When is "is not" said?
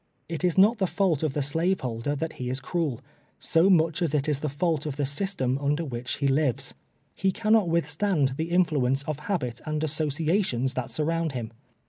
0.43-0.79